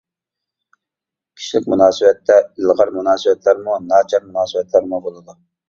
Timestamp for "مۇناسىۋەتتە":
1.73-2.39